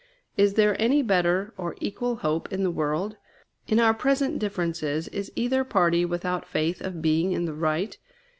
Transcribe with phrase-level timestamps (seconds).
[0.35, 3.17] Is there any better or equal hope in the world?
[3.67, 7.95] In our present differences is either party without faith of being in the right?